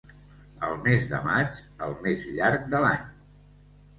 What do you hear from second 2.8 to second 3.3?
l'any.